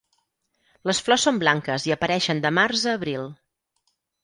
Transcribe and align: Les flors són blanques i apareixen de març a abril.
Les 0.89 1.01
flors 1.09 1.25
són 1.27 1.37
blanques 1.43 1.85
i 1.91 1.95
apareixen 1.97 2.43
de 2.47 2.53
març 2.61 2.89
a 2.91 2.97
abril. 3.01 3.31